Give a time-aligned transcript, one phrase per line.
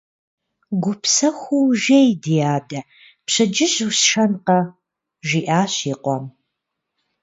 [0.83, 2.79] –Гупсэхуу жей, ди адэ,
[3.25, 4.59] пщэдджыжь усшэнкъэ,–
[5.27, 6.25] жиӏащ и къуэм.